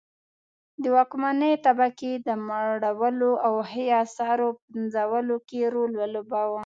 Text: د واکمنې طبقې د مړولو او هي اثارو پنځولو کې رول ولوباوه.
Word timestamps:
د 0.81 0.83
واکمنې 0.95 1.51
طبقې 1.65 2.13
د 2.27 2.29
مړولو 2.47 3.31
او 3.45 3.53
هي 3.71 3.87
اثارو 4.03 4.47
پنځولو 4.69 5.37
کې 5.47 5.59
رول 5.73 5.91
ولوباوه. 5.95 6.59